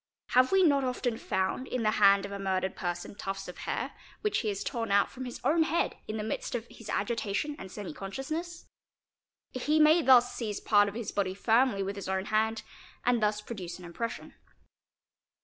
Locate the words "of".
2.25-2.31, 3.47-3.55, 6.55-6.65, 10.89-10.95